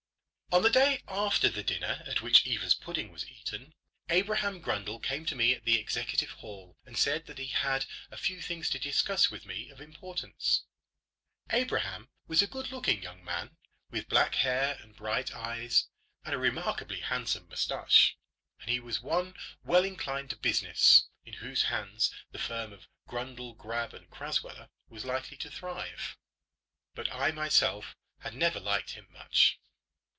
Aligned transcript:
On 0.53 0.63
the 0.63 0.69
day 0.69 1.01
after 1.07 1.47
the 1.47 1.63
dinner 1.63 2.03
at 2.05 2.21
which 2.21 2.45
Eva's 2.45 2.73
pudding 2.75 3.09
was 3.09 3.25
eaten, 3.25 3.73
Abraham 4.09 4.61
Grundle 4.61 4.99
came 5.01 5.25
to 5.27 5.33
me 5.33 5.53
at 5.55 5.63
the 5.63 5.79
Executive 5.79 6.31
Hall, 6.31 6.75
and 6.83 6.97
said 6.97 7.25
that 7.27 7.37
he 7.37 7.47
had 7.47 7.85
a 8.11 8.17
few 8.17 8.41
things 8.41 8.69
to 8.71 8.77
discuss 8.77 9.31
with 9.31 9.45
me 9.45 9.69
of 9.69 9.79
importance. 9.79 10.65
Abraham 11.51 12.09
was 12.27 12.41
a 12.41 12.47
good 12.47 12.69
looking 12.69 13.01
young 13.01 13.23
man, 13.23 13.55
with 13.91 14.09
black 14.09 14.35
hair 14.35 14.77
and 14.81 14.93
bright 14.93 15.31
eyes, 15.33 15.87
and 16.25 16.33
a 16.33 16.37
remarkably 16.37 16.99
handsome 16.99 17.47
moustache; 17.47 18.17
and 18.59 18.69
he 18.69 18.81
was 18.81 18.99
one 19.01 19.33
well 19.63 19.85
inclined 19.85 20.31
to 20.31 20.35
business, 20.35 21.07
in 21.23 21.35
whose 21.35 21.63
hands 21.63 22.13
the 22.33 22.39
firm 22.39 22.73
of 22.73 22.89
Grundle, 23.07 23.53
Grabbe, 23.55 24.05
& 24.09 24.09
Crasweller 24.11 24.67
was 24.89 25.05
likely 25.05 25.37
to 25.37 25.49
thrive; 25.49 26.17
but 26.93 27.09
I 27.09 27.31
myself 27.31 27.95
had 28.19 28.33
never 28.35 28.59
liked 28.59 28.89
him 28.91 29.07
much. 29.11 29.57